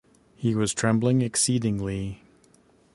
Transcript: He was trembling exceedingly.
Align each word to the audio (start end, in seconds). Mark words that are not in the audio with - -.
He 0.35 0.55
was 0.55 0.73
trembling 0.73 1.21
exceedingly. 1.21 2.23